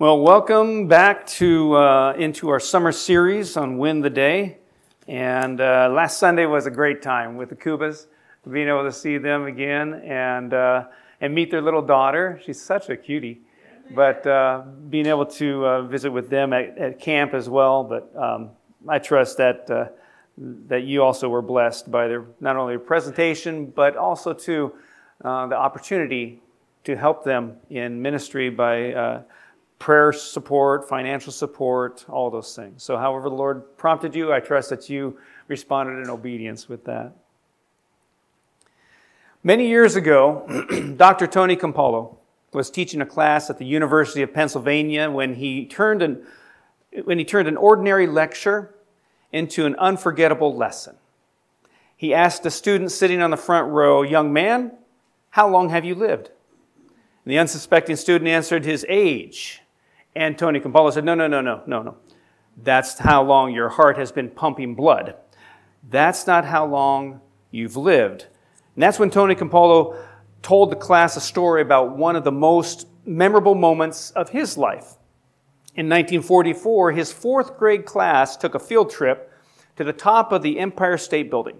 [0.00, 4.58] Well, welcome back to uh, into our summer series on Win the Day.
[5.08, 8.06] And uh, last Sunday was a great time with the Cubas,
[8.48, 10.84] being able to see them again and uh,
[11.20, 12.40] and meet their little daughter.
[12.44, 13.40] She's such a cutie.
[13.92, 17.82] But uh, being able to uh, visit with them at, at, camp as well.
[17.82, 18.50] But um,
[18.86, 19.86] I trust that uh,
[20.68, 24.72] that you also were blessed by their not only their presentation, but also to
[25.24, 26.40] the opportunity
[26.84, 29.24] to help them in ministry by
[29.78, 32.82] prayer support, financial support, all those things.
[32.82, 37.12] So, however, the Lord prompted you, I trust that you responded in obedience with that.
[39.42, 40.46] Many years ago,
[40.96, 41.26] Dr.
[41.26, 42.16] Tony Campolo
[42.52, 46.26] was teaching a class at the University of Pennsylvania when he turned an,
[47.04, 48.74] when he turned an ordinary lecture
[49.32, 50.96] into an unforgettable lesson.
[51.96, 54.72] He asked a student sitting on the front row, Young man,
[55.30, 56.30] how long have you lived?
[57.24, 59.62] And the unsuspecting student answered his age.
[60.18, 61.96] And Tony Campolo said, No, no, no, no, no, no.
[62.60, 65.14] That's how long your heart has been pumping blood.
[65.88, 67.20] That's not how long
[67.52, 68.26] you've lived.
[68.74, 69.96] And that's when Tony Campolo
[70.42, 74.96] told the class a story about one of the most memorable moments of his life.
[75.76, 79.32] In 1944, his fourth grade class took a field trip
[79.76, 81.58] to the top of the Empire State Building,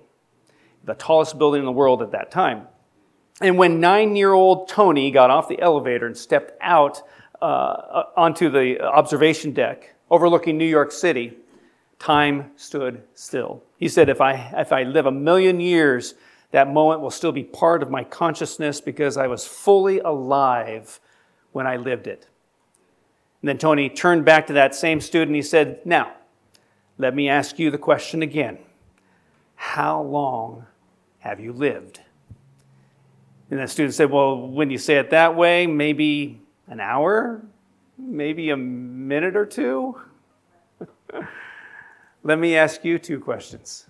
[0.83, 2.67] the tallest building in the world at that time.
[3.41, 7.03] And when nine year old Tony got off the elevator and stepped out
[7.41, 11.37] uh, onto the observation deck overlooking New York City,
[11.99, 13.63] time stood still.
[13.77, 16.15] He said, if I, if I live a million years,
[16.51, 21.01] that moment will still be part of my consciousness because I was fully alive
[21.53, 22.27] when I lived it.
[23.43, 25.37] And then Tony turned back to that same student.
[25.37, 26.13] He said, Now,
[26.97, 28.59] let me ask you the question again
[29.55, 30.67] How long
[31.21, 32.01] have you lived?
[33.51, 37.43] And the student said, Well, when you say it that way, maybe an hour,
[37.97, 40.01] maybe a minute or two.
[42.23, 43.87] Let me ask you two questions.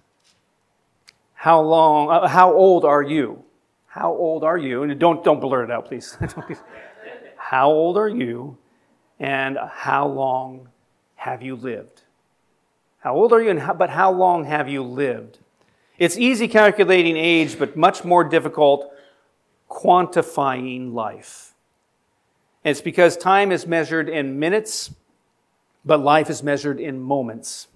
[1.35, 3.45] How long, uh, how old are you?
[3.87, 4.83] How old are you?
[4.83, 6.17] And don't, don't blur it out, please.
[7.37, 8.57] how old are you?
[9.19, 10.69] And how long
[11.17, 12.03] have you lived?
[13.01, 13.51] How old are you?
[13.51, 15.39] And how, but how long have you lived?
[15.99, 18.93] It's easy calculating age, but much more difficult
[19.69, 21.48] quantifying life.
[22.69, 24.95] And it's because time is measured in minutes,
[25.87, 27.69] but life is measured in moments.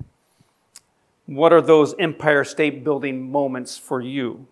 [1.25, 4.47] What are those Empire State Building moments for you?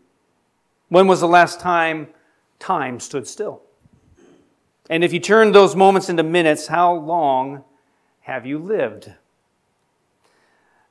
[0.88, 2.08] When was the last time
[2.58, 3.60] time stood still?
[4.88, 7.62] And if you turn those moments into minutes, how long
[8.20, 9.12] have you lived?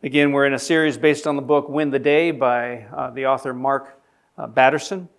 [0.03, 3.25] Again, we're in a series based on the book Win the Day by uh, the
[3.25, 3.99] author Mark
[4.37, 5.09] uh, Batterson.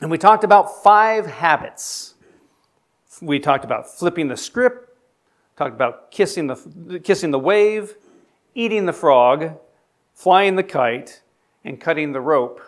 [0.00, 2.14] And we talked about five habits
[3.20, 4.96] we talked about flipping the script,
[5.56, 7.96] talked about kissing the, kissing the wave,
[8.54, 9.58] eating the frog,
[10.14, 11.22] flying the kite,
[11.64, 12.60] and cutting the rope.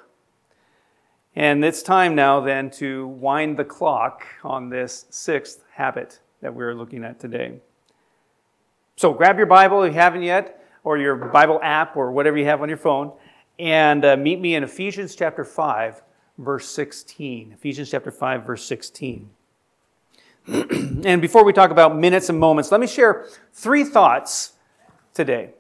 [1.34, 6.74] And it's time now then to wind the clock on this sixth habit that we're
[6.74, 7.60] looking at today.
[8.96, 12.46] So grab your Bible if you haven't yet, or your Bible app, or whatever you
[12.46, 13.12] have on your phone,
[13.58, 16.02] and uh, meet me in Ephesians chapter 5,
[16.38, 17.52] verse 16.
[17.52, 19.30] Ephesians chapter 5, verse 16.
[21.04, 24.54] and before we talk about minutes and moments, let me share three thoughts
[25.14, 25.50] today.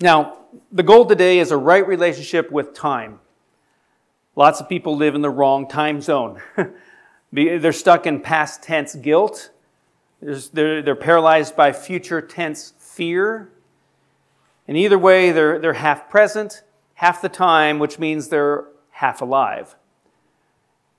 [0.00, 0.38] Now,
[0.70, 3.18] the goal today is a right relationship with time.
[4.36, 6.40] Lots of people live in the wrong time zone.
[7.32, 9.50] they're stuck in past tense guilt.
[10.20, 13.50] They're, paralyzed by future tense fear.
[14.68, 16.62] And either way, they're, they're half present,
[16.94, 19.74] half the time, which means they're half alive.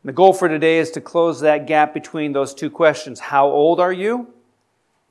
[0.04, 3.80] The goal for today is to close that gap between those two questions How old
[3.80, 4.34] are you?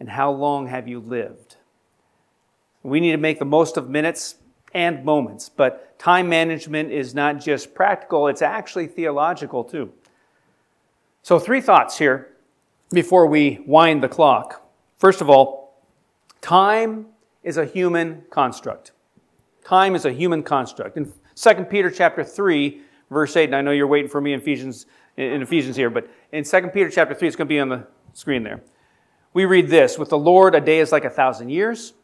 [0.01, 1.57] And how long have you lived?
[2.83, 4.37] We need to make the most of minutes
[4.73, 9.93] and moments, but time management is not just practical, it's actually theological too.
[11.23, 12.35] So, three thoughts here
[12.91, 14.71] before we wind the clock.
[14.97, 15.83] First of all,
[16.41, 17.07] time
[17.43, 18.93] is a human construct.
[19.65, 20.97] Time is a human construct.
[20.97, 24.41] In 2 Peter chapter 3, verse 8, and I know you're waiting for me in
[24.41, 27.69] Ephesians, in Ephesians here, but in 2 Peter chapter 3, it's going to be on
[27.69, 28.61] the screen there.
[29.33, 31.95] We read this With the Lord, a day is like a thousand years,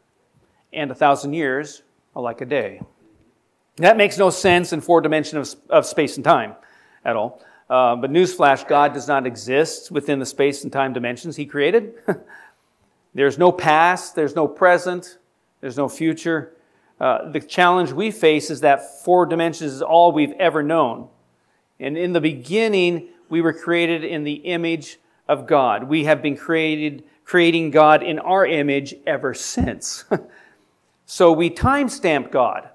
[0.73, 1.83] and a thousand years
[2.15, 2.81] are like a day.
[3.77, 6.55] That makes no sense in four dimensions of, of space and time
[7.03, 7.43] at all.
[7.69, 11.95] Uh, but newsflash, God does not exist within the space and time dimensions He created.
[13.13, 15.17] there's no past, there's no present,
[15.61, 16.54] there's no future.
[16.99, 21.09] Uh, the challenge we face is that four dimensions is all we've ever known.
[21.79, 24.97] And in the beginning, we were created in the image
[25.27, 25.85] of God.
[25.85, 30.05] We have been created creating God in our image ever since.
[31.05, 32.69] so we timestamp God.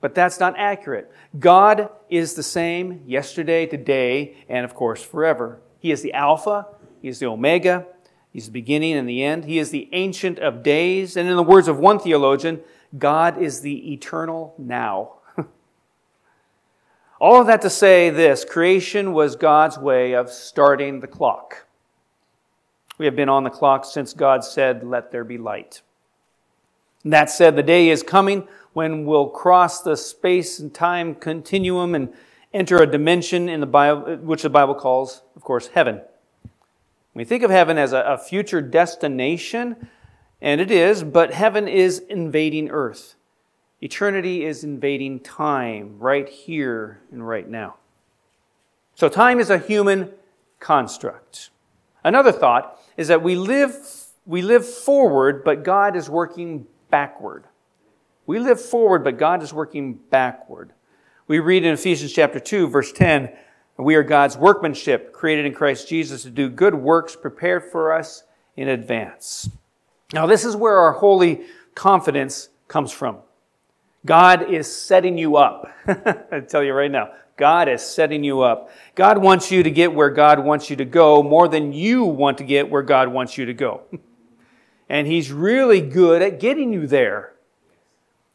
[0.00, 1.10] But that's not accurate.
[1.38, 5.60] God is the same yesterday, today, and of course forever.
[5.80, 6.66] He is the Alpha,
[7.00, 7.86] He is the Omega,
[8.32, 9.46] He's the beginning and the end.
[9.46, 11.16] He is the Ancient of Days.
[11.16, 12.60] And in the words of one theologian,
[12.96, 15.14] God is the eternal now.
[17.20, 21.66] All of that to say this creation was God's way of starting the clock.
[22.96, 25.82] We have been on the clock since God said, Let there be light.
[27.04, 31.94] And that said, the day is coming when we'll cross the space and time continuum
[31.94, 32.12] and
[32.52, 36.00] enter a dimension in the Bible, which the Bible calls, of course, heaven.
[37.14, 39.88] We think of heaven as a, a future destination,
[40.40, 43.14] and it is, but heaven is invading earth.
[43.80, 47.76] Eternity is invading time right here and right now.
[48.94, 50.10] So time is a human
[50.58, 51.50] construct.
[52.02, 53.76] Another thought is that we live,
[54.26, 57.44] we live forward, but God is working backward.
[58.26, 60.72] We live forward, but God is working backward.
[61.28, 63.30] We read in Ephesians chapter 2, verse 10,
[63.76, 68.24] we are God's workmanship, created in Christ Jesus to do good works prepared for us
[68.56, 69.48] in advance.
[70.12, 71.42] Now, this is where our holy
[71.74, 73.18] confidence comes from.
[74.06, 75.70] God is setting you up.
[75.86, 78.70] I tell you right now, God is setting you up.
[78.94, 82.38] God wants you to get where God wants you to go more than you want
[82.38, 83.82] to get where God wants you to go.
[84.88, 87.34] and He's really good at getting you there.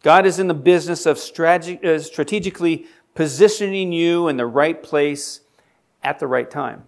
[0.03, 2.85] God is in the business of uh, strategically
[3.15, 5.41] positioning you in the right place
[6.03, 6.83] at the right time.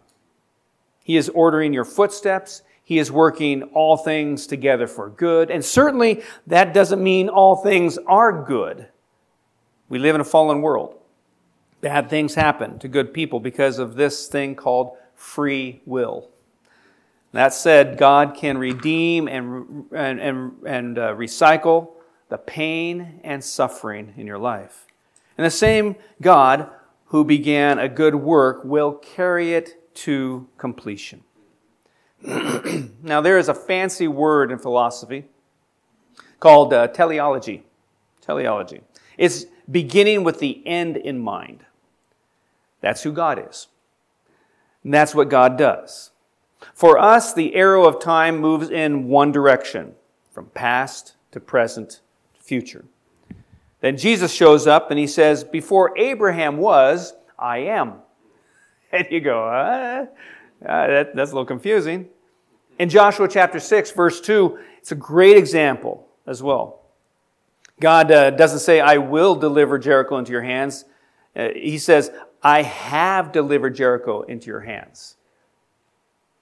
[1.04, 2.62] He is ordering your footsteps.
[2.86, 5.50] He is working all things together for good.
[5.50, 8.88] And certainly that doesn't mean all things are good.
[9.90, 10.96] We live in a fallen world.
[11.82, 16.30] Bad things happen to good people because of this thing called free will.
[17.32, 21.90] That said, God can redeem and, and, and, and uh, recycle
[22.30, 24.86] the pain and suffering in your life.
[25.38, 26.70] And the same God
[27.08, 31.24] who began a good work will carry it to completion.
[33.04, 35.25] now, there is a fancy word in philosophy
[36.39, 37.63] called uh, teleology.
[38.22, 38.81] Teleology.
[39.18, 41.66] It's beginning with the end in mind.
[42.81, 43.68] That's who God is.
[44.83, 46.12] And that's what God does.
[46.74, 49.94] For us, the arrow of time moves in one direction,
[50.31, 52.01] from past to present
[52.36, 52.86] to future.
[53.81, 57.94] Then Jesus shows up and he says, Before Abraham was, I am.
[58.92, 60.06] And you go, uh,
[60.62, 62.07] that, that's a little confusing.
[62.77, 66.81] In Joshua chapter 6, verse 2, it's a great example as well.
[67.80, 70.86] God uh, doesn't say, I will deliver Jericho into your hands.
[71.36, 72.12] Uh, he says,
[72.44, 75.16] I have delivered Jericho into your hands.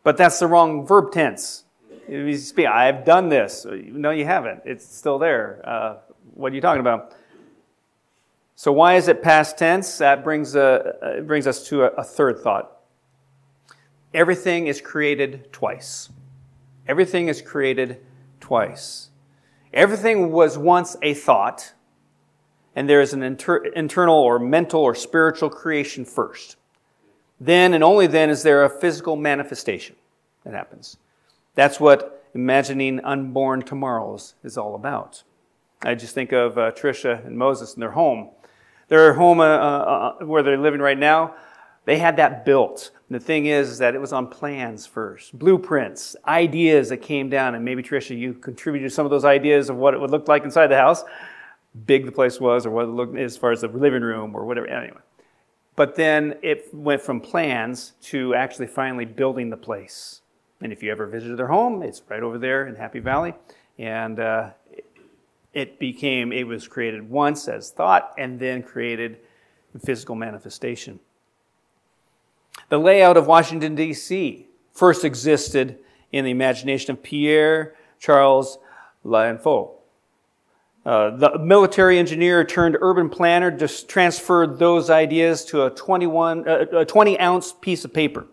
[0.03, 1.65] But that's the wrong verb tense.
[2.09, 3.65] I have done this.
[3.69, 4.62] No, you haven't.
[4.65, 5.62] It's still there.
[5.63, 5.95] Uh,
[6.33, 7.15] what are you talking about?
[8.56, 9.97] So, why is it past tense?
[10.00, 12.81] That brings, a, uh, brings us to a, a third thought.
[14.13, 16.09] Everything is created twice.
[16.88, 18.00] Everything is created
[18.39, 19.09] twice.
[19.74, 21.74] Everything was once a thought,
[22.75, 26.57] and there is an inter- internal or mental or spiritual creation first.
[27.39, 29.95] Then and only then is there a physical manifestation
[30.44, 30.97] that happens.
[31.56, 35.24] That's what imagining unborn tomorrows is all about.
[35.81, 38.29] I just think of uh, Trisha and Moses in their home.
[38.88, 41.36] Their home uh, uh, uh, where they're living right now,
[41.86, 42.92] they had that built.
[43.10, 47.54] The thing is, is that it was on plans first, blueprints, ideas that came down.
[47.54, 50.44] And maybe, Tricia, you contributed some of those ideas of what it would look like
[50.44, 51.04] inside the house.
[51.86, 54.46] Big the place was, or what it looked as far as the living room, or
[54.46, 54.68] whatever.
[54.68, 55.00] Anyway.
[55.75, 60.22] But then it went from plans to actually finally building the place.
[60.62, 63.34] And if you ever visited their home, it's right over there in Happy Valley.
[63.78, 64.52] And uh,
[65.54, 69.20] it became, it was created once as thought and then created
[69.84, 71.00] physical manifestation.
[72.69, 74.48] The layout of Washington, D.C.
[74.72, 75.79] first existed
[76.12, 78.57] in the imagination of Pierre Charles
[79.03, 79.69] L'Enfant.
[80.86, 86.65] Uh, the military engineer turned urban planner just transferred those ideas to a 21, uh,
[86.74, 88.27] a 20 ounce piece of paper,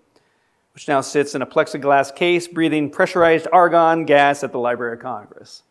[0.74, 5.00] which now sits in a plexiglass case breathing pressurized argon gas at the Library of
[5.00, 5.62] Congress.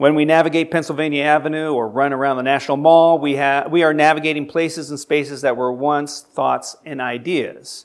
[0.00, 3.92] When we navigate Pennsylvania Avenue or run around the National Mall, we, have, we are
[3.92, 7.84] navigating places and spaces that were once thoughts and ideas.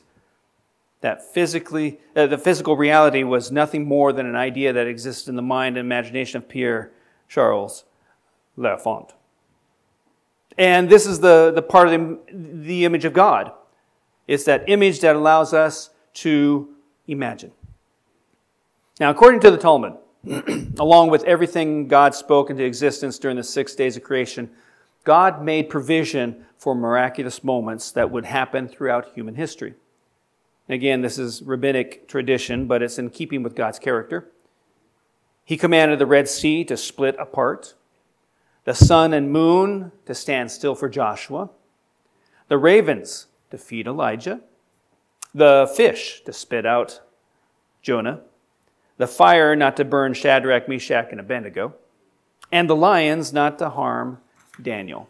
[1.01, 5.35] That physically, uh, the physical reality was nothing more than an idea that existed in
[5.35, 6.89] the mind and imagination of Pierre
[7.27, 7.83] Charles
[8.55, 9.13] L'Enfant.
[10.57, 13.51] And this is the, the part of the, the image of God.
[14.25, 16.69] It's that image that allows us to
[17.07, 17.51] imagine.
[19.01, 19.97] Now, according to the Talmud,
[20.79, 24.49] along with everything God spoke into existence during the six days of creation,
[25.03, 29.75] God made provision for miraculous moments that would happen throughout human history.
[30.67, 34.31] Again, this is rabbinic tradition, but it's in keeping with God's character.
[35.43, 37.75] He commanded the Red Sea to split apart,
[38.63, 41.51] the sun and moon to stand still for Joshua,
[42.47, 44.41] the ravens to feed Elijah,
[45.35, 47.01] the fish to spit out
[47.83, 48.21] Jonah,
[48.97, 51.75] the fire not to burn Shadrach, Meshach, and Abednego,
[52.51, 54.19] and the lions not to harm
[54.61, 55.09] Daniel.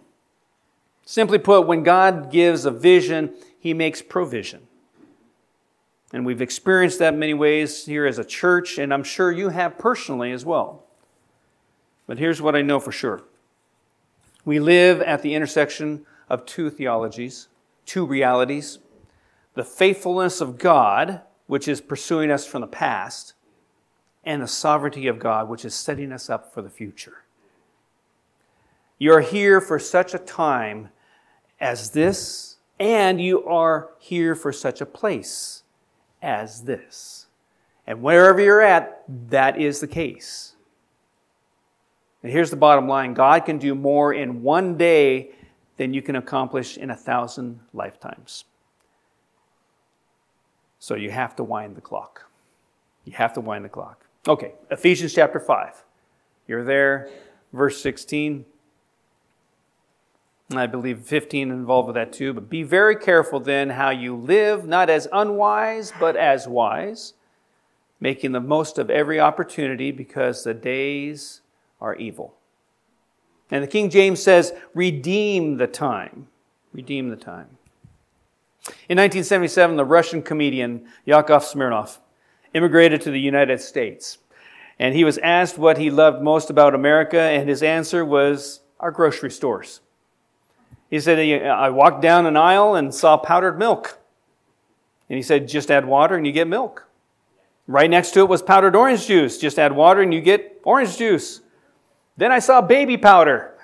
[1.06, 4.68] Simply put, when God gives a vision, he makes provision.
[6.12, 9.78] And we've experienced that many ways here as a church, and I'm sure you have
[9.78, 10.84] personally as well.
[12.08, 13.24] But here's what I know for sure
[14.46, 17.48] we live at the intersection of two theologies,
[17.86, 18.80] two realities
[19.56, 23.35] the faithfulness of God, which is pursuing us from the past,
[24.26, 27.24] and the sovereignty of God, which is setting us up for the future.
[28.98, 30.90] You're here for such a time
[31.60, 35.64] as this, and you are here for such a place
[36.22, 37.28] as this.
[37.86, 40.56] And wherever you're at, that is the case.
[42.24, 45.32] And here's the bottom line God can do more in one day
[45.78, 48.46] than you can accomplish in a thousand lifetimes.
[50.80, 52.30] So you have to wind the clock.
[53.04, 54.05] You have to wind the clock.
[54.28, 55.84] Okay, Ephesians chapter 5.
[56.48, 57.10] You're there,
[57.54, 58.46] verse 16.
[60.56, 62.34] I believe 15 involved with that too.
[62.34, 67.14] But be very careful then how you live, not as unwise, but as wise,
[68.00, 71.42] making the most of every opportunity because the days
[71.80, 72.36] are evil.
[73.52, 76.28] And the King James says, redeem the time.
[76.74, 77.58] Redeem the time.
[78.90, 82.00] In 1977, the Russian comedian Yakov Smirnoff
[82.56, 84.18] immigrated to the United States.
[84.80, 88.92] And he was asked what he loved most about America, and his answer was our
[88.92, 89.82] grocery stores.
[90.90, 94.00] He said, I walked down an aisle and saw powdered milk.
[95.10, 96.88] And he said, just add water and you get milk.
[97.68, 99.38] Right next to it was powdered orange juice.
[99.38, 101.42] Just add water and you get orange juice.
[102.18, 103.52] Then I saw baby powder.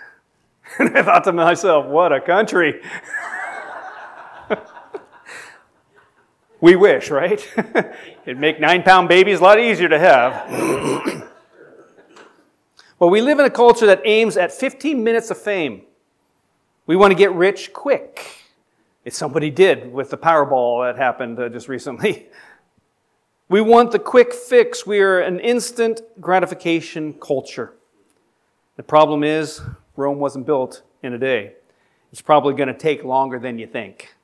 [0.80, 2.82] And I thought to myself, what a country.
[6.62, 7.46] we wish, right?
[8.26, 10.50] It'd make nine pound babies a lot easier to have.
[13.00, 15.82] well, we live in a culture that aims at 15 minutes of fame.
[16.86, 18.38] We want to get rich quick.
[19.04, 22.28] It's somebody did with the Powerball that happened uh, just recently.
[23.50, 24.88] We want the quick fix.
[24.88, 27.74] We are an instant gratification culture.
[28.78, 29.60] The problem is,
[29.98, 31.56] Rome wasn't built in a day.
[32.14, 34.16] It's probably going to take longer than you think.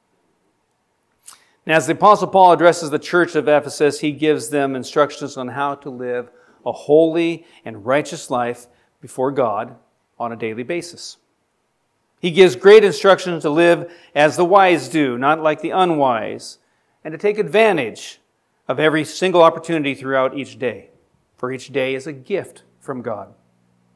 [1.67, 5.49] And as the Apostle Paul addresses the church of Ephesus, he gives them instructions on
[5.49, 6.31] how to live
[6.65, 8.67] a holy and righteous life
[9.01, 9.75] before God
[10.17, 11.17] on a daily basis.
[12.21, 16.59] He gives great instructions to live as the wise do, not like the unwise,
[17.03, 18.21] and to take advantage
[18.69, 20.91] of every single opportunity throughout each day.
[21.35, 23.33] For each day is a gift from God.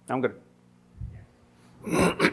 [0.10, 0.34] I'm going
[1.86, 2.28] to.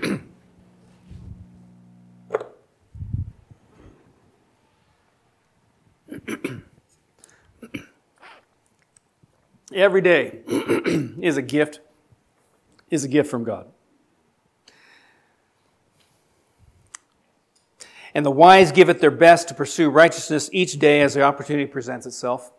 [9.74, 10.40] Every day
[11.20, 11.80] is a gift,
[12.90, 13.66] is a gift from God.
[18.14, 21.66] And the wise give it their best to pursue righteousness each day as the opportunity
[21.66, 22.50] presents itself.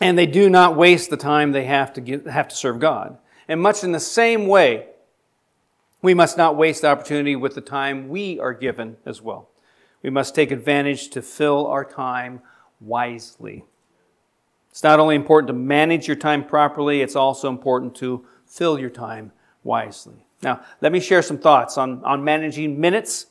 [0.00, 3.18] And they do not waste the time they have to, give, have to serve God.
[3.46, 4.86] And much in the same way,
[6.00, 9.50] we must not waste the opportunity with the time we are given as well.
[10.02, 12.40] We must take advantage to fill our time
[12.80, 13.64] wisely.
[14.72, 18.90] It's not only important to manage your time properly, it's also important to fill your
[18.90, 19.30] time
[19.62, 20.26] wisely.
[20.42, 23.26] Now, let me share some thoughts on, on managing minutes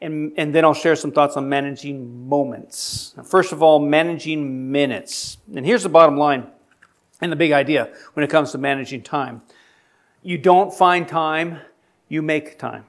[0.00, 3.14] and, and then I'll share some thoughts on managing moments.
[3.24, 5.38] First of all, managing minutes.
[5.54, 6.46] And here's the bottom line
[7.20, 9.42] and the big idea when it comes to managing time.
[10.22, 11.60] You don't find time,
[12.08, 12.86] you make time.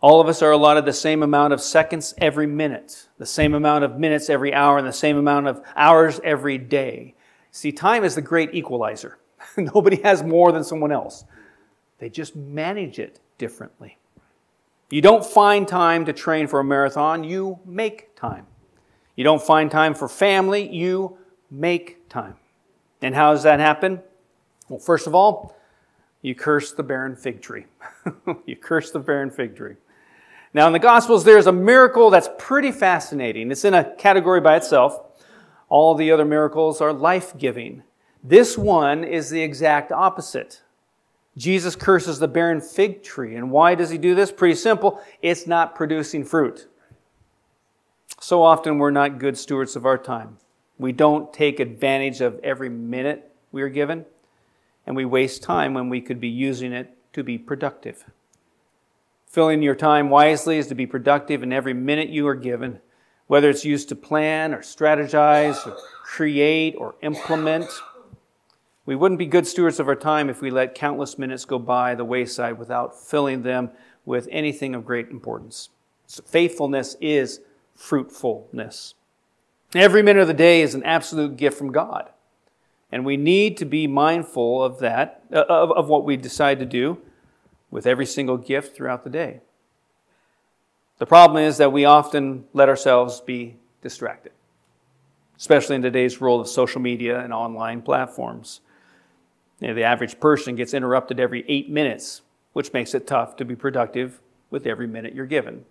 [0.00, 3.82] All of us are allotted the same amount of seconds every minute, the same amount
[3.82, 7.14] of minutes every hour, and the same amount of hours every day.
[7.50, 9.18] See, time is the great equalizer.
[9.56, 11.24] Nobody has more than someone else.
[11.98, 13.98] They just manage it differently.
[14.90, 18.46] You don't find time to train for a marathon, you make time.
[19.16, 21.18] You don't find time for family, you
[21.50, 22.36] make time.
[23.02, 24.00] And how does that happen?
[24.68, 25.56] Well, first of all,
[26.22, 27.66] you curse the barren fig tree.
[28.46, 29.74] you curse the barren fig tree.
[30.54, 33.50] Now, in the Gospels, there's a miracle that's pretty fascinating.
[33.50, 35.00] It's in a category by itself.
[35.68, 37.82] All the other miracles are life giving.
[38.24, 40.62] This one is the exact opposite.
[41.36, 43.36] Jesus curses the barren fig tree.
[43.36, 44.32] And why does he do this?
[44.32, 45.00] Pretty simple.
[45.22, 46.66] It's not producing fruit.
[48.20, 50.38] So often we're not good stewards of our time.
[50.78, 54.06] We don't take advantage of every minute we are given,
[54.86, 58.04] and we waste time when we could be using it to be productive.
[59.28, 62.80] Filling your time wisely is to be productive in every minute you are given,
[63.26, 67.68] whether it's used to plan or strategize or create or implement.
[68.86, 71.94] We wouldn't be good stewards of our time if we let countless minutes go by
[71.94, 73.70] the wayside without filling them
[74.06, 75.68] with anything of great importance.
[76.06, 77.40] So faithfulness is
[77.74, 78.94] fruitfulness.
[79.74, 82.08] Every minute of the day is an absolute gift from God.
[82.90, 86.64] And we need to be mindful of that, uh, of, of what we decide to
[86.64, 87.02] do
[87.70, 89.40] with every single gift throughout the day.
[90.98, 94.32] The problem is that we often let ourselves be distracted,
[95.36, 98.60] especially in today's world of social media and online platforms.
[99.60, 102.22] You know, the average person gets interrupted every eight minutes,
[102.52, 104.20] which makes it tough to be productive
[104.50, 105.64] with every minute you're given.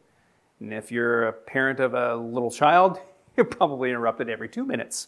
[0.59, 2.99] And if you're a parent of a little child,
[3.37, 5.07] you're probably interrupted every two minutes.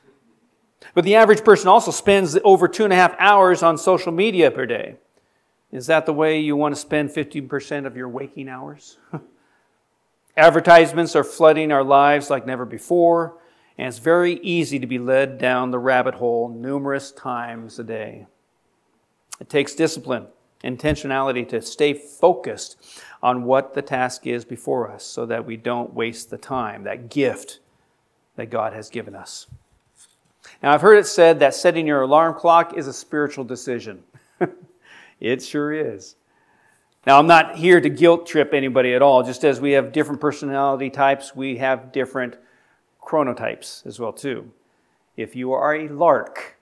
[0.94, 4.50] but the average person also spends over two and a half hours on social media
[4.50, 4.96] per day.
[5.70, 8.98] Is that the way you want to spend 15% of your waking hours?
[10.36, 13.36] Advertisements are flooding our lives like never before.
[13.76, 18.26] And it's very easy to be led down the rabbit hole numerous times a day.
[19.40, 20.26] It takes discipline,
[20.64, 22.76] intentionality to stay focused
[23.22, 27.08] on what the task is before us so that we don't waste the time, that
[27.08, 27.60] gift
[28.34, 29.46] that God has given us.
[30.62, 34.02] Now, I've heard it said that setting your alarm clock is a spiritual decision.
[35.20, 36.16] it sure is.
[37.06, 39.22] Now, I'm not here to guilt trip anybody at all.
[39.22, 42.36] Just as we have different personality types, we have different
[43.02, 44.50] chronotypes as well too.
[45.16, 46.58] If you are a lark,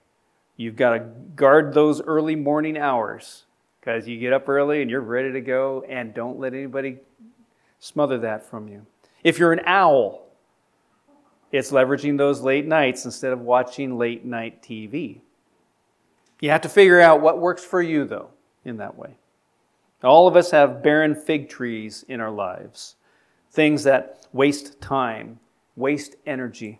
[0.55, 0.99] you've got to
[1.35, 3.45] guard those early morning hours
[3.79, 6.97] because you get up early and you're ready to go and don't let anybody
[7.79, 8.85] smother that from you.
[9.23, 10.27] If you're an owl,
[11.51, 15.19] it's leveraging those late nights instead of watching late night TV.
[16.39, 18.29] You have to figure out what works for you, though,
[18.67, 19.17] in that way.
[20.03, 22.95] All of us have barren fig trees in our lives,
[23.51, 25.39] things that waste time,
[25.75, 26.79] waste energy.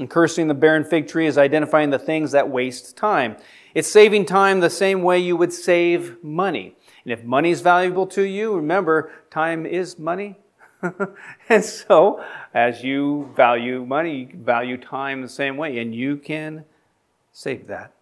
[0.00, 3.36] And cursing the barren fig tree is identifying the things that waste time.
[3.74, 6.74] It's saving time the same way you would save money.
[7.04, 10.38] And if money is valuable to you, remember, time is money.
[11.48, 16.64] and so, as you value money, you value time the same way, and you can
[17.32, 17.92] save that.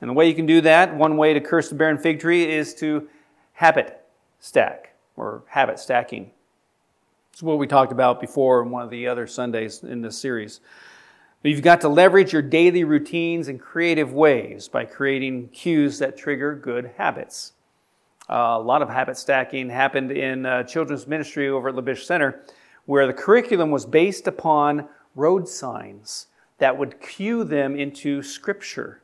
[0.00, 2.50] And the way you can do that, one way to curse the barren fig tree
[2.50, 3.08] is to
[3.52, 4.04] habit
[4.40, 6.30] stack or habit stacking.
[7.32, 10.60] It's what we talked about before in one of the other Sundays in this series.
[11.42, 16.16] But You've got to leverage your daily routines in creative ways by creating cues that
[16.16, 17.52] trigger good habits.
[18.30, 22.40] Uh, a lot of habit stacking happened in uh, children's ministry over at LaBiche Center,
[22.86, 26.28] where the curriculum was based upon road signs
[26.58, 29.02] that would cue them into Scripture.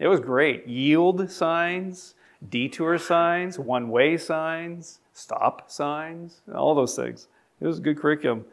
[0.00, 0.66] It was great.
[0.66, 2.14] Yield signs,
[2.48, 7.28] detour signs, one way signs, stop signs, all those things.
[7.60, 8.46] It was a good curriculum.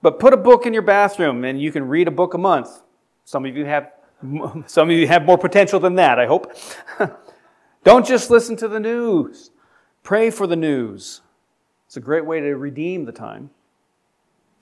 [0.00, 2.82] But put a book in your bathroom and you can read a book a month.
[3.24, 3.92] Some of you have
[4.66, 6.52] some of you have more potential than that, I hope.
[7.84, 9.50] Don't just listen to the news.
[10.02, 11.20] Pray for the news.
[11.86, 13.50] It's a great way to redeem the time.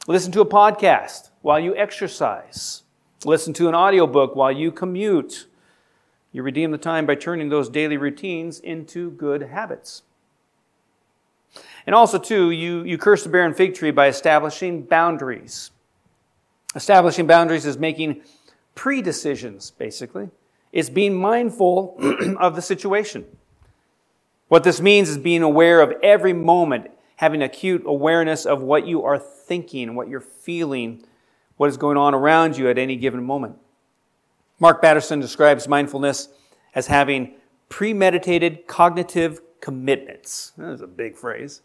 [0.08, 2.82] Listen to a podcast while you exercise.
[3.26, 5.48] Listen to an audiobook while you commute.
[6.30, 10.02] You redeem the time by turning those daily routines into good habits.
[11.86, 15.72] And also, too, you, you curse the barren fig tree by establishing boundaries.
[16.76, 18.22] Establishing boundaries is making
[18.76, 20.30] pre decisions, basically.
[20.70, 21.96] It's being mindful
[22.38, 23.24] of the situation.
[24.46, 29.02] What this means is being aware of every moment, having acute awareness of what you
[29.02, 31.02] are thinking, what you're feeling,
[31.56, 33.56] what is going on around you at any given moment.
[34.58, 36.28] Mark Batterson describes mindfulness
[36.74, 37.34] as having
[37.68, 40.52] premeditated cognitive commitments.
[40.56, 41.62] That is a big phrase.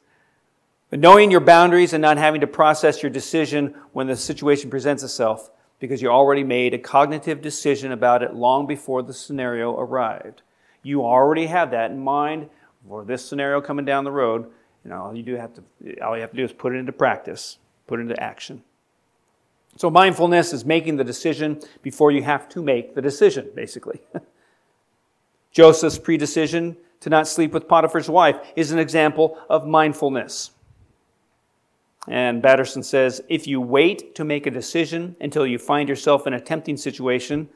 [0.89, 5.04] But knowing your boundaries and not having to process your decision when the situation presents
[5.04, 5.49] itself
[5.80, 10.41] because you already made a cognitive decision about it long before the scenario arrived.
[10.84, 12.49] You already have that in mind
[12.88, 14.45] for this scenario coming down the road.
[14.84, 16.77] You know, all you do have to all you have to do is put it
[16.77, 18.63] into practice, put it into action.
[19.77, 24.01] So mindfulness is making the decision before you have to make the decision, basically.
[25.51, 30.51] Joseph's predecision to not sleep with Potiphar's wife is an example of mindfulness.
[32.07, 36.34] And Batterson says if you wait to make a decision until you find yourself in
[36.34, 37.49] a tempting situation,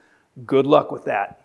[0.45, 1.41] good luck with that.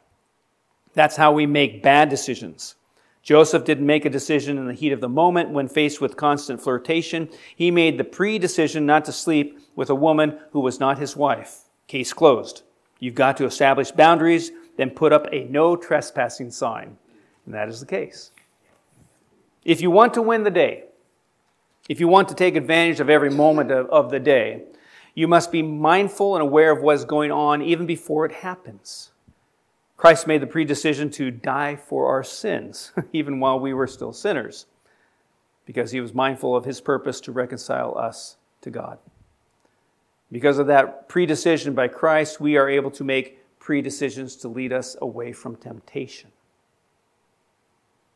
[0.94, 2.74] That's how we make bad decisions.
[3.22, 6.60] Joseph didn't make a decision in the heat of the moment when faced with constant
[6.60, 7.28] flirtation.
[7.54, 11.16] He made the pre decision not to sleep with a woman who was not his
[11.16, 11.64] wife.
[11.86, 12.62] Case closed.
[12.98, 16.96] You've got to establish boundaries, then put up a no trespassing sign.
[17.44, 18.30] And that is the case.
[19.64, 20.84] If you want to win the day,
[21.88, 24.62] if you want to take advantage of every moment of, of the day,
[25.14, 29.10] you must be mindful and aware of what is going on even before it happens.
[30.00, 34.64] Christ made the predecision to die for our sins, even while we were still sinners,
[35.66, 38.98] because he was mindful of his purpose to reconcile us to God.
[40.32, 44.96] Because of that predecision by Christ, we are able to make predecisions to lead us
[45.02, 46.30] away from temptation.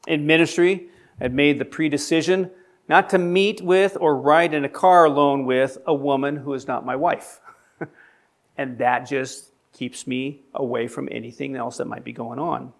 [0.07, 0.89] In ministry,
[1.21, 2.51] I've made the predecision
[2.89, 6.67] not to meet with or ride in a car alone with a woman who is
[6.67, 7.41] not my wife.
[8.57, 12.73] and that just keeps me away from anything else that might be going on.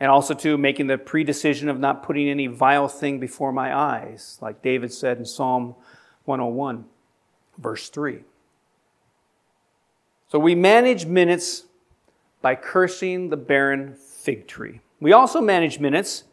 [0.00, 4.38] And also, too, making the predecision of not putting any vile thing before my eyes,
[4.40, 5.74] like David said in Psalm
[6.24, 6.84] 101,
[7.56, 8.20] verse 3.
[10.30, 11.64] So we manage minutes
[12.42, 14.80] by cursing the barren fig tree.
[15.00, 16.24] We also manage minutes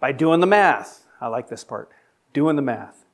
[0.00, 1.04] by doing the math.
[1.20, 1.90] I like this part
[2.32, 3.04] doing the math.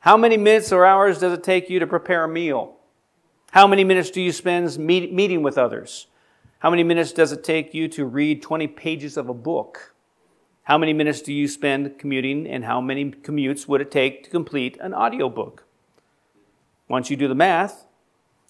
[0.00, 2.75] How many minutes or hours does it take you to prepare a meal?
[3.52, 6.08] How many minutes do you spend meet, meeting with others?
[6.58, 9.94] How many minutes does it take you to read 20 pages of a book?
[10.64, 14.30] How many minutes do you spend commuting, and how many commutes would it take to
[14.30, 15.64] complete an audiobook?
[16.88, 17.86] Once you do the math,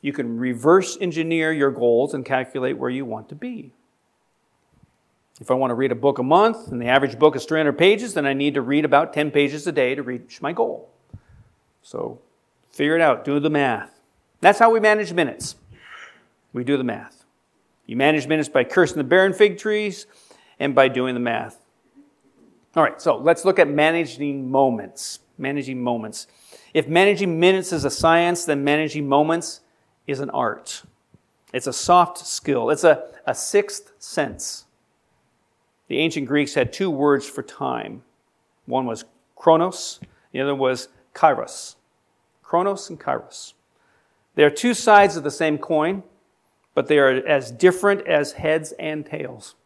[0.00, 3.72] you can reverse engineer your goals and calculate where you want to be.
[5.40, 7.76] If I want to read a book a month and the average book is 300
[7.76, 10.90] pages, then I need to read about 10 pages a day to reach my goal.
[11.82, 12.20] So
[12.70, 13.95] figure it out, do the math.
[14.40, 15.56] That's how we manage minutes.
[16.52, 17.24] We do the math.
[17.86, 20.06] You manage minutes by cursing the barren fig trees
[20.58, 21.58] and by doing the math.
[22.74, 25.20] All right, so let's look at managing moments.
[25.38, 26.26] Managing moments.
[26.74, 29.60] If managing minutes is a science, then managing moments
[30.06, 30.82] is an art.
[31.52, 34.64] It's a soft skill, it's a, a sixth sense.
[35.88, 38.02] The ancient Greeks had two words for time
[38.66, 39.04] one was
[39.36, 40.00] chronos,
[40.32, 41.76] the other was kairos.
[42.42, 43.54] Chronos and kairos.
[44.36, 46.04] They are two sides of the same coin,
[46.74, 49.56] but they are as different as heads and tails.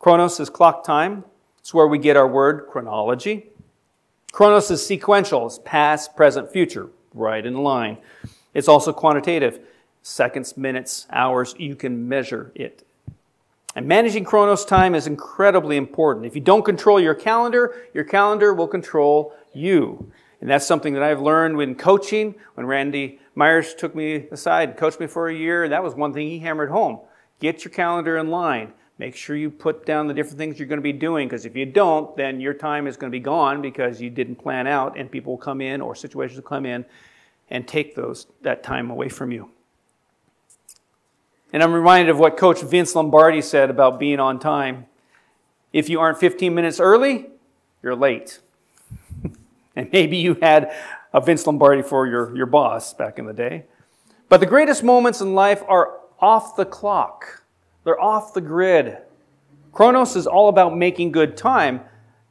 [0.00, 1.24] Chronos is clock time.
[1.58, 3.46] It's where we get our word chronology.
[4.32, 5.46] Chronos is sequential.
[5.46, 7.98] It's past, present, future, right in line.
[8.52, 9.60] It's also quantitative.
[10.02, 12.86] Seconds, minutes, hours, you can measure it.
[13.76, 16.26] And managing Chronos time is incredibly important.
[16.26, 20.10] If you don't control your calendar, your calendar will control you.
[20.40, 22.34] And that's something that I've learned when coaching.
[22.54, 26.12] When Randy Myers took me aside coached me for a year, and that was one
[26.12, 27.00] thing he hammered home.
[27.40, 28.72] Get your calendar in line.
[28.98, 31.56] Make sure you put down the different things you're going to be doing because if
[31.56, 34.96] you don't, then your time is going to be gone because you didn't plan out
[34.96, 36.84] and people will come in or situations will come in
[37.50, 39.50] and take those that time away from you.
[41.52, 44.86] And I'm reminded of what Coach Vince Lombardi said about being on time.
[45.72, 47.30] If you aren't 15 minutes early,
[47.82, 48.40] you're late.
[49.76, 50.72] And maybe you had
[51.14, 53.64] a Vince Lombardi for your, your boss back in the day.
[54.28, 57.44] But the greatest moments in life are off the clock,
[57.84, 58.98] they're off the grid.
[59.72, 61.80] Chronos is all about making good time,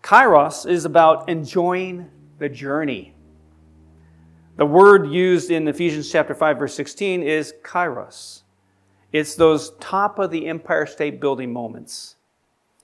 [0.04, 3.16] Kairos is about enjoying the journey.
[4.58, 8.42] The word used in Ephesians chapter 5 verse 16 is kairos.
[9.14, 12.18] It's those top of the Empire State Building moments.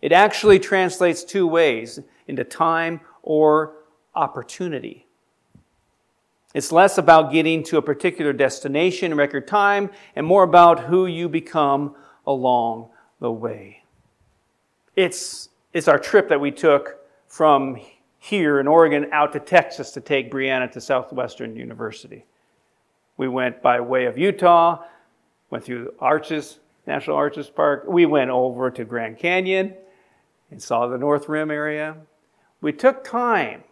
[0.02, 3.84] It actually translates two ways into time or
[4.16, 5.09] opportunity.
[6.54, 11.06] It's less about getting to a particular destination in record time and more about who
[11.06, 13.84] you become along the way.
[14.96, 17.78] It's, it's our trip that we took from
[18.18, 22.26] here in Oregon out to Texas to take Brianna to Southwestern University.
[23.16, 24.84] We went by way of Utah,
[25.50, 27.86] went through Arches, National Arches Park.
[27.88, 29.76] We went over to Grand Canyon
[30.50, 31.98] and saw the North Rim area.
[32.60, 33.64] We took time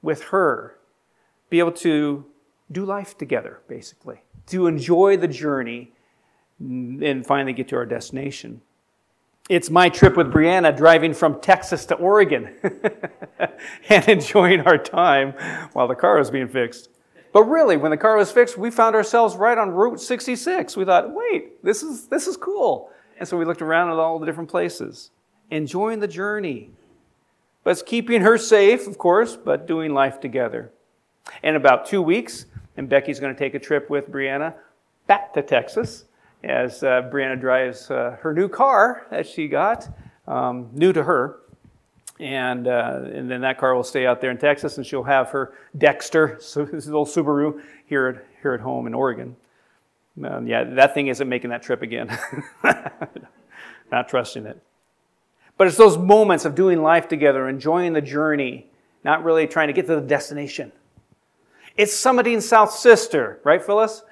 [0.00, 0.76] with her,
[1.50, 2.24] be able to
[2.72, 5.92] do life together, basically, to enjoy the journey
[6.60, 8.62] and finally get to our destination.
[9.48, 12.54] It's my trip with Brianna driving from Texas to Oregon
[13.88, 15.32] and enjoying our time
[15.72, 16.88] while the car was being fixed.
[17.32, 20.76] But really, when the car was fixed, we found ourselves right on Route 66.
[20.76, 22.90] We thought, wait, this is, this is cool.
[23.18, 25.10] And so we looked around at all the different places,
[25.50, 26.70] enjoying the journey.
[27.62, 30.72] But it's keeping her safe, of course, but doing life together.
[31.42, 34.54] In about two weeks, and Becky's going to take a trip with Brianna
[35.06, 36.04] back to Texas
[36.42, 39.88] as uh, Brianna drives uh, her new car that she got,
[40.26, 41.40] um, new to her.
[42.18, 45.30] And, uh, and then that car will stay out there in Texas, and she'll have
[45.30, 49.36] her Dexter, so this little Subaru, here at, here at home in Oregon.
[50.22, 52.16] Um, yeah, that thing isn't making that trip again.
[53.90, 54.62] Not trusting it.
[55.56, 58.66] But it's those moments of doing life together, enjoying the journey,
[59.04, 60.72] not really trying to get to the destination.
[61.76, 64.02] It's summiting South Sister, right, Phyllis?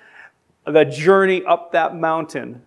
[0.66, 2.62] The journey up that mountain,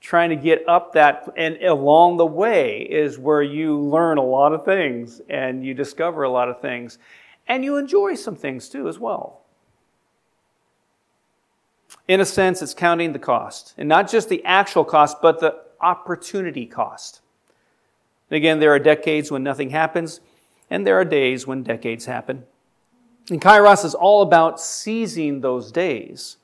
[0.00, 4.52] trying to get up that, and along the way is where you learn a lot
[4.52, 6.98] of things and you discover a lot of things.
[7.46, 9.42] And you enjoy some things too, as well.
[12.08, 13.74] In a sense, it's counting the cost.
[13.76, 17.20] And not just the actual cost, but the opportunity cost.
[18.30, 20.20] Again, there are decades when nothing happens,
[20.70, 22.44] and there are days when decades happen.
[23.30, 26.38] And Kairos is all about seizing those days.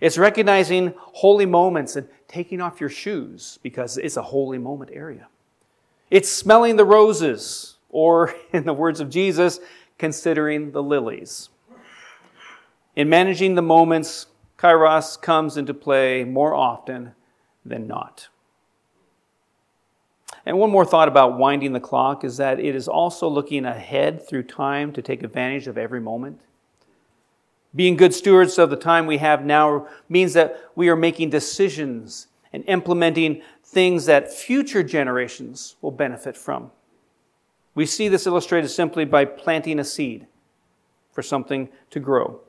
[0.00, 5.28] It's recognizing holy moments and taking off your shoes because it's a holy moment area.
[6.10, 9.60] It's smelling the roses, or in the words of Jesus,
[9.98, 11.50] considering the lilies.
[12.96, 14.26] In managing the moments,
[14.58, 17.12] Kairos comes into play more often
[17.64, 18.28] than not.
[20.44, 24.26] And one more thought about winding the clock is that it is also looking ahead
[24.26, 26.40] through time to take advantage of every moment.
[27.74, 32.26] Being good stewards of the time we have now means that we are making decisions
[32.52, 36.70] and implementing things that future generations will benefit from.
[37.74, 40.26] We see this illustrated simply by planting a seed
[41.12, 42.40] for something to grow.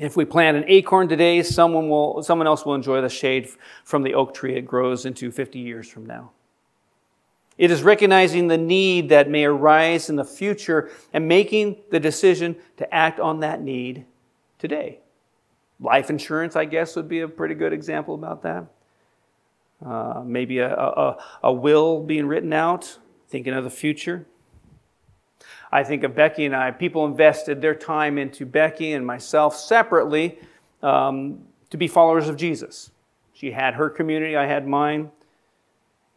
[0.00, 3.48] If we plant an acorn today, someone, will, someone else will enjoy the shade
[3.84, 6.30] from the oak tree it grows into 50 years from now.
[7.56, 12.56] It is recognizing the need that may arise in the future and making the decision
[12.78, 14.06] to act on that need
[14.58, 14.98] today.
[15.78, 18.66] Life insurance, I guess, would be a pretty good example about that.
[19.84, 24.26] Uh, maybe a, a, a will being written out, thinking of the future.
[25.70, 26.70] I think of Becky and I.
[26.70, 30.38] People invested their time into Becky and myself separately
[30.82, 31.40] um,
[31.70, 32.90] to be followers of Jesus.
[33.32, 35.10] She had her community, I had mine.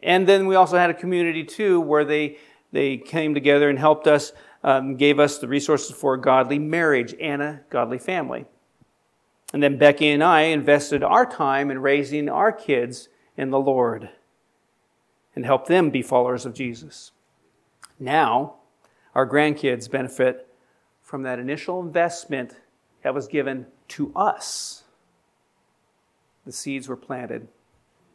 [0.02, 2.38] And then we also had a community too where they,
[2.72, 4.32] they came together and helped us,
[4.62, 8.46] um, gave us the resources for a godly marriage and a godly family.
[9.52, 14.10] And then Becky and I invested our time in raising our kids in the Lord
[15.34, 17.12] and helped them be followers of Jesus.
[17.98, 18.56] Now,
[19.14, 20.46] our grandkids benefit
[21.02, 22.54] from that initial investment
[23.02, 24.84] that was given to us.
[26.44, 27.48] The seeds were planted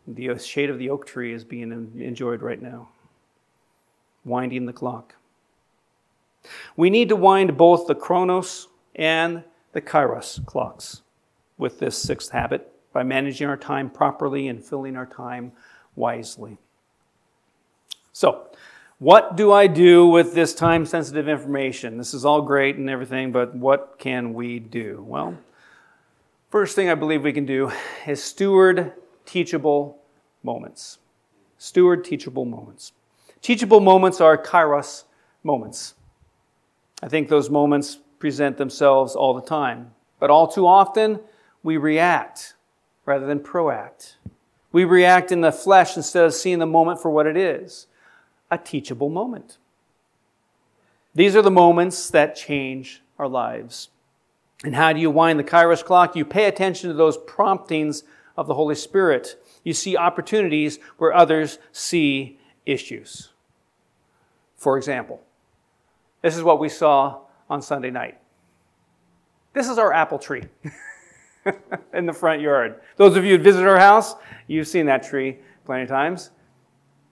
[0.08, 2.90] the shade of the oak tree is being enjoyed right now.
[4.26, 5.16] Winding the clock.
[6.76, 11.02] We need to wind both the Chronos and the Kairos clocks
[11.58, 15.52] with this sixth habit by managing our time properly and filling our time
[15.96, 16.58] wisely.
[18.12, 18.48] So,
[19.00, 21.98] what do I do with this time sensitive information?
[21.98, 25.04] This is all great and everything, but what can we do?
[25.08, 25.38] Well,
[26.50, 27.72] first thing I believe we can do
[28.06, 28.94] is steward
[29.26, 29.98] teachable
[30.44, 31.00] moments.
[31.58, 32.92] Steward teachable moments.
[33.42, 35.04] Teachable moments are kairos
[35.44, 35.96] moments.
[37.02, 41.20] I think those moments present themselves all the time, but all too often
[41.62, 42.56] we react
[43.06, 44.16] rather than proact.
[44.72, 47.88] We react in the flesh instead of seeing the moment for what it is
[48.50, 49.58] a teachable moment.
[51.16, 53.90] These are the moments that change our lives.
[54.64, 56.16] And how do you wind the kairos clock?
[56.16, 58.04] You pay attention to those promptings
[58.36, 59.42] of the Holy Spirit.
[59.64, 63.30] You see opportunities where others see issues.
[64.56, 65.22] For example,
[66.22, 68.18] this is what we saw on Sunday night.
[69.54, 70.44] This is our apple tree
[71.94, 72.82] in the front yard.
[72.96, 74.16] Those of you who visit our house,
[74.48, 76.32] you've seen that tree plenty of times.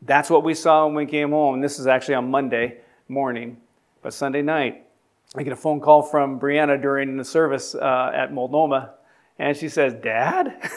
[0.02, 1.62] That's what we saw when we came home.
[1.62, 3.58] This is actually on Monday morning.
[4.02, 4.88] But Sunday night,
[5.36, 8.96] I get a phone call from Brianna during the service uh, at Multnomah,
[9.38, 10.58] and she says, Dad?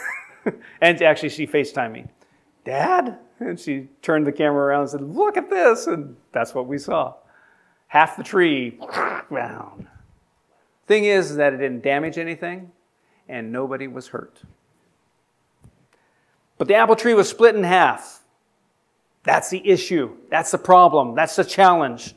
[0.81, 2.05] and actually, she FaceTimed me.
[2.65, 3.19] Dad?
[3.41, 5.87] And she turned the camera around and said, Look at this.
[5.87, 7.15] And that's what we saw.
[7.89, 8.79] Half the tree
[9.33, 9.89] down.
[10.87, 12.73] Thing is that it didn't damage anything
[13.29, 14.43] and nobody was hurt.
[16.59, 18.23] But the apple tree was split in half.
[19.25, 20.17] That's the issue.
[20.31, 21.15] That's the problem.
[21.15, 22.15] That's the challenge.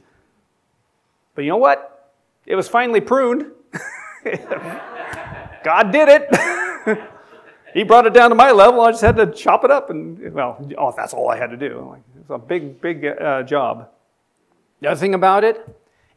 [1.35, 2.13] But you know what?
[2.45, 3.51] It was finally pruned.
[5.63, 7.09] God did it.
[7.73, 8.81] he brought it down to my level.
[8.81, 11.57] I just had to chop it up, and well, oh, that's all I had to
[11.57, 11.97] do.
[12.19, 13.89] It's a big, big uh, job.
[14.81, 15.67] The other thing about it,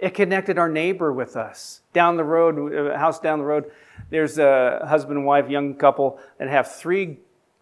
[0.01, 1.83] It connected our neighbor with us.
[1.93, 3.71] Down the road, a house down the road,
[4.09, 7.19] there's a husband and wife, young couple, that have three,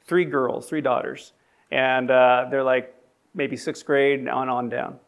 [0.06, 1.32] three girls, three daughters.
[1.72, 2.94] And uh, they're like
[3.34, 5.00] maybe sixth grade and on, on down.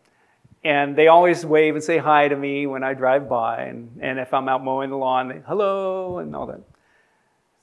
[0.64, 3.62] And they always wave and say hi to me when I drive by.
[3.62, 6.60] And, and if I'm out mowing the lawn, they, hello, and all that.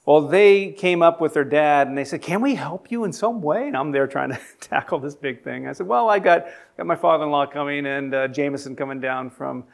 [0.08, 3.12] Well, they came up with their dad and they said, Can we help you in
[3.12, 3.68] some way?
[3.68, 5.68] And I'm there trying to tackle this big thing.
[5.68, 6.46] I said, Well, I got,
[6.78, 9.66] got my father in law coming and uh, Jameson coming down from,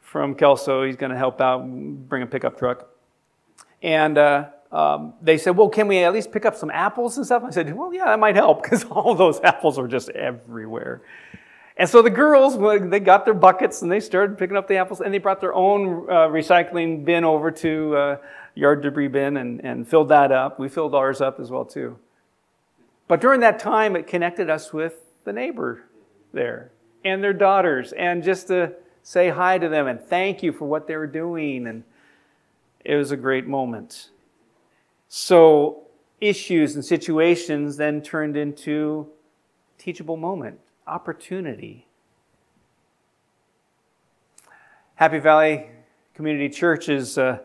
[0.00, 0.82] from Kelso.
[0.86, 2.88] He's going to help out, bring a pickup truck.
[3.82, 7.26] And uh, um, they said, Well, can we at least pick up some apples and
[7.26, 7.42] stuff?
[7.44, 11.02] I said, Well, yeah, that might help because all those apples are just everywhere.
[11.76, 12.58] And so the girls,
[12.88, 15.52] they got their buckets and they started picking up the apples and they brought their
[15.52, 18.16] own uh, recycling bin over to uh,
[18.56, 20.58] yard debris bin and, and filled that up.
[20.58, 21.98] We filled ours up as well too.
[23.06, 25.84] But during that time, it connected us with the neighbor
[26.32, 26.72] there
[27.04, 28.72] and their daughters, and just to
[29.04, 31.68] say hi to them and thank you for what they were doing.
[31.68, 31.84] And
[32.84, 34.10] it was a great moment.
[35.08, 35.82] So
[36.20, 39.06] issues and situations then turned into
[39.78, 41.86] teachable moment, opportunity.
[44.96, 45.68] Happy Valley
[46.14, 47.18] Community Church is.
[47.18, 47.38] Uh,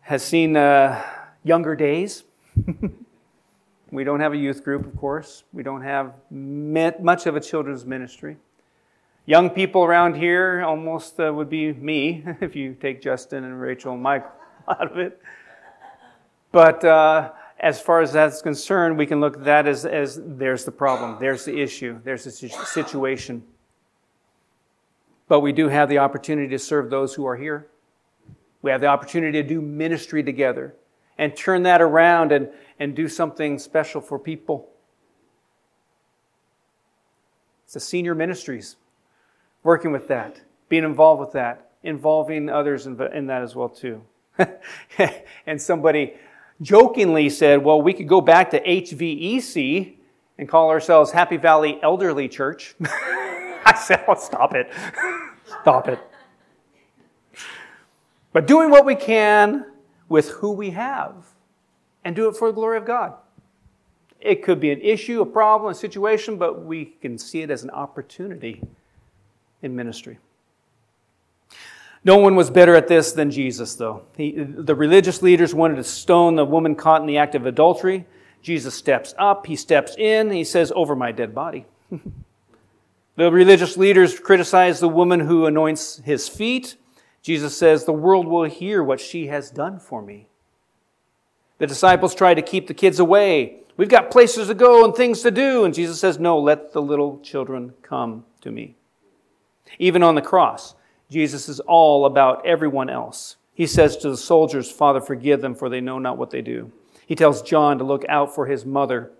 [0.00, 1.02] has seen uh,
[1.44, 2.24] younger days.
[3.90, 5.44] we don't have a youth group, of course.
[5.52, 8.36] We don't have much of a children's ministry.
[9.26, 13.94] Young people around here almost uh, would be me if you take Justin and Rachel
[13.94, 14.26] and Mike
[14.68, 15.20] out of it.
[16.52, 20.64] But uh, as far as that's concerned, we can look at that as, as there's
[20.64, 23.44] the problem, there's the issue, there's the situation.
[25.28, 27.68] But we do have the opportunity to serve those who are here.
[28.62, 30.74] We have the opportunity to do ministry together
[31.18, 34.68] and turn that around and, and do something special for people.
[37.64, 38.76] It's the senior ministries,
[39.62, 44.02] working with that, being involved with that, involving others in, in that as well too.
[45.46, 46.14] and somebody
[46.60, 49.94] jokingly said, well, we could go back to HVEC
[50.38, 52.74] and call ourselves Happy Valley Elderly Church.
[53.64, 54.70] I said, oh, stop it.
[55.62, 55.98] stop it.
[58.32, 59.66] But doing what we can
[60.08, 61.14] with who we have
[62.04, 63.14] and do it for the glory of God.
[64.20, 67.64] It could be an issue, a problem, a situation, but we can see it as
[67.64, 68.62] an opportunity
[69.62, 70.18] in ministry.
[72.04, 74.02] No one was better at this than Jesus, though.
[74.16, 78.06] He, the religious leaders wanted to stone the woman caught in the act of adultery.
[78.42, 81.66] Jesus steps up, he steps in, he says, Over my dead body.
[83.16, 86.76] the religious leaders criticize the woman who anoints his feet.
[87.22, 90.28] Jesus says, The world will hear what she has done for me.
[91.58, 93.56] The disciples try to keep the kids away.
[93.76, 95.64] We've got places to go and things to do.
[95.64, 98.76] And Jesus says, No, let the little children come to me.
[99.78, 100.74] Even on the cross,
[101.10, 103.36] Jesus is all about everyone else.
[103.54, 106.72] He says to the soldiers, Father, forgive them, for they know not what they do.
[107.06, 109.10] He tells John to look out for his mother.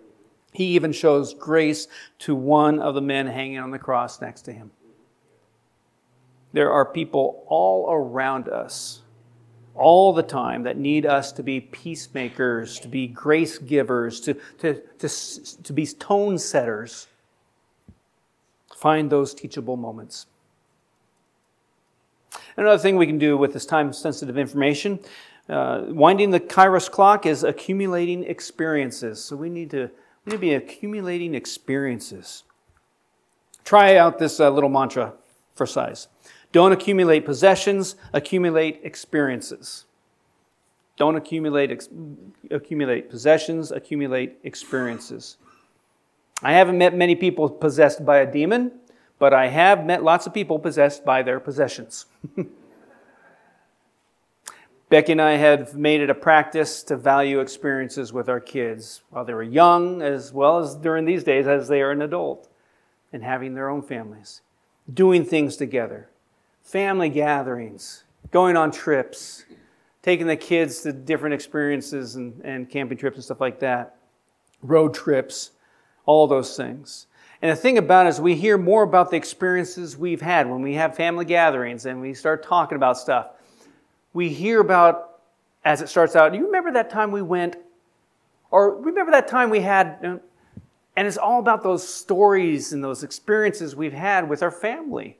[0.53, 1.89] He even shows grace
[2.21, 4.71] to one of the men hanging on the cross next to him.
[6.53, 9.03] There are people all around us,
[9.75, 14.83] all the time, that need us to be peacemakers, to be grace givers, to, to,
[14.99, 15.09] to,
[15.63, 17.07] to be tone setters.
[18.77, 20.27] Find those teachable moments.
[22.57, 24.99] Another thing we can do with this time sensitive information,
[25.49, 29.23] uh, winding the Kairos clock is accumulating experiences.
[29.23, 29.91] So we need to,
[30.25, 32.45] we need to be accumulating experiences.
[33.65, 35.13] Try out this uh, little mantra
[35.55, 36.09] for size.
[36.53, 39.85] Don't accumulate possessions, accumulate experiences.
[40.97, 41.89] Don't accumulate, ex-
[42.51, 45.37] accumulate possessions, accumulate experiences.
[46.43, 48.73] I haven't met many people possessed by a demon,
[49.19, 52.07] but I have met lots of people possessed by their possessions.
[54.89, 59.25] Becky and I have made it a practice to value experiences with our kids while
[59.25, 62.49] they were young, as well as during these days as they are an adult
[63.13, 64.41] and having their own families,
[64.93, 66.10] doing things together
[66.71, 69.45] family gatherings, going on trips,
[70.03, 73.97] taking the kids to different experiences and, and camping trips and stuff like that,
[74.63, 75.51] road trips,
[76.07, 77.07] all those things.
[77.43, 80.63] And the thing about it is, we hear more about the experiences we've had when
[80.63, 83.29] we have family gatherings and we start talking about stuff.
[84.13, 85.21] We hear about,
[85.65, 87.57] as it starts out, do you remember that time we went?
[88.51, 93.75] Or remember that time we had, and it's all about those stories and those experiences
[93.75, 95.17] we've had with our family.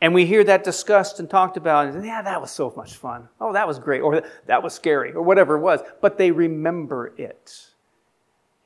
[0.00, 3.28] And we hear that discussed and talked about, and yeah, that was so much fun.
[3.40, 4.00] Oh, that was great.
[4.00, 5.80] Or that was scary, or whatever it was.
[6.02, 7.70] But they remember it.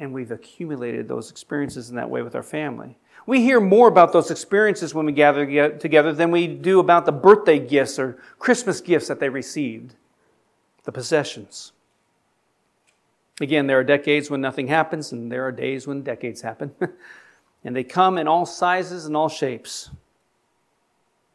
[0.00, 2.96] and we've accumulated those experiences in that way with our family.
[3.26, 5.46] We hear more about those experiences when we gather
[5.78, 9.94] together than we do about the birthday gifts or Christmas gifts that they received,
[10.84, 11.72] the possessions.
[13.40, 16.74] Again, there are decades when nothing happens, and there are days when decades happen.
[17.64, 19.90] and they come in all sizes and all shapes.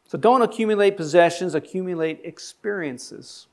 [0.08, 3.46] So don't accumulate possessions, accumulate experiences.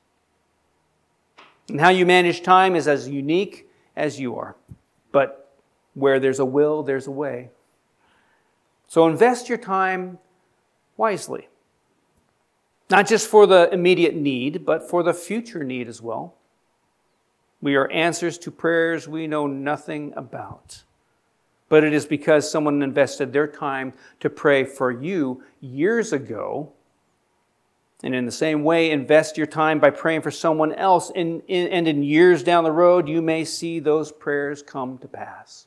[1.68, 4.54] And how you manage time is as unique as you are.
[5.10, 5.52] But
[5.94, 7.50] where there's a will, there's a way.
[8.86, 10.18] So invest your time
[10.96, 11.48] wisely.
[12.90, 16.34] Not just for the immediate need, but for the future need as well.
[17.60, 20.84] We are answers to prayers we know nothing about.
[21.74, 26.72] But it is because someone invested their time to pray for you years ago
[28.04, 31.10] and in the same way, invest your time by praying for someone else.
[31.16, 35.66] And in years down the road, you may see those prayers come to pass.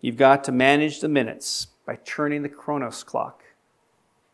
[0.00, 3.42] You've got to manage the minutes by turning the chronos clock.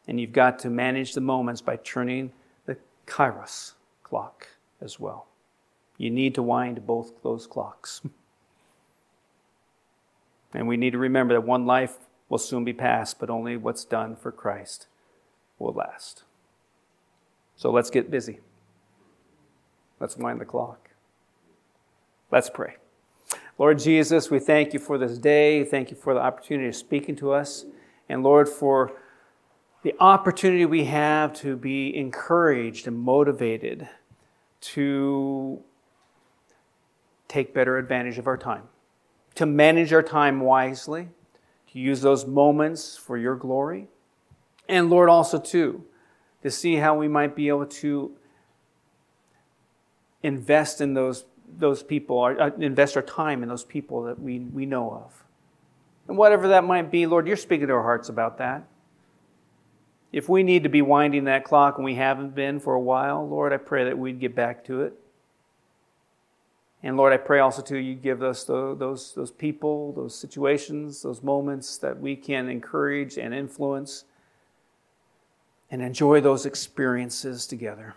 [0.07, 2.31] And you've got to manage the moments by turning
[2.66, 2.77] the
[3.09, 3.73] kairos
[4.05, 4.47] clock
[4.81, 5.27] as well.
[5.97, 8.03] You need to wind both those clocks.
[10.55, 11.97] and we need to remember that one life
[12.29, 14.87] will soon be past, but only what's done for Christ
[15.59, 16.25] will last.
[17.57, 18.41] So let's get busy.
[20.01, 20.91] Let's wind the clock.
[22.31, 22.77] Let's pray.
[23.59, 25.65] Lord Jesus, we thank you for this day.
[25.65, 27.65] Thank you for the opportunity of speaking to us.
[28.09, 28.93] And Lord, for
[29.83, 33.89] the opportunity we have to be encouraged and motivated
[34.61, 35.61] to
[37.27, 38.65] take better advantage of our time,
[39.39, 41.09] to manage our time wisely,
[41.72, 43.86] to use those moments for your glory.
[44.68, 45.84] And Lord, also too,
[46.43, 48.16] to see how we might be able to
[50.24, 51.24] invest in those,
[51.57, 55.22] those people, or, uh, invest our time in those people that we, we know of.
[56.09, 58.66] And whatever that might be, Lord, you're speaking to our hearts about that.
[60.11, 63.28] If we need to be winding that clock and we haven't been for a while,
[63.28, 64.95] Lord, I pray that we'd get back to it.
[66.83, 71.22] And Lord, I pray also too you give us those, those people, those situations, those
[71.22, 74.05] moments that we can encourage and influence
[75.70, 77.95] and enjoy those experiences together.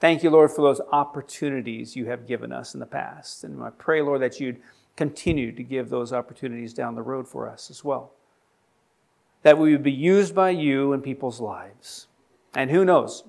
[0.00, 3.44] Thank you, Lord, for those opportunities you have given us in the past.
[3.44, 4.60] And I pray, Lord, that you'd
[4.96, 8.12] continue to give those opportunities down the road for us as well.
[9.42, 12.08] That we would be used by you in people's lives.
[12.54, 13.24] And who knows?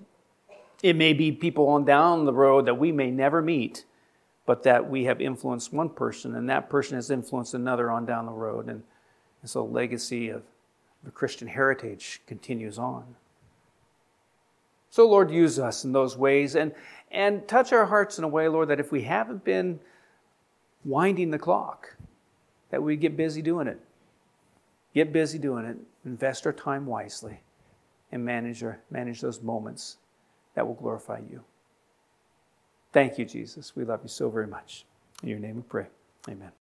[0.81, 3.85] It may be people on down the road that we may never meet,
[4.49, 8.25] but that we have influenced one person and that person has influenced another on down
[8.25, 8.67] the road.
[8.67, 8.81] And,
[9.43, 10.41] and so, legacy of
[11.03, 13.15] the Christian heritage continues on.
[14.89, 16.73] So, Lord, use us in those ways and,
[17.11, 19.79] and touch our hearts in a way, Lord, that if we haven't been
[20.83, 21.95] winding the clock,
[22.71, 23.79] that we get busy doing it.
[24.95, 27.39] Get busy doing it, invest our time wisely,
[28.11, 29.97] and manage, our, manage those moments
[30.55, 31.43] that will glorify you.
[32.93, 33.75] Thank you, Jesus.
[33.75, 34.85] We love you so very much.
[35.23, 35.87] In your name we pray.
[36.29, 36.51] Amen.